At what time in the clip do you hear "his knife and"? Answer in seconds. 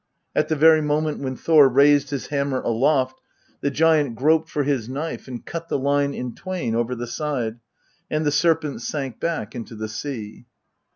4.63-5.45